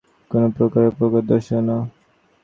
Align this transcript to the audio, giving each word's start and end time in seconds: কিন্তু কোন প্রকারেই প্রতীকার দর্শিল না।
কিন্তু 0.03 0.29
কোন 0.31 0.43
প্রকারেই 0.57 0.95
প্রতীকার 0.97 1.23
দর্শিল 1.31 1.59
না। 1.67 1.77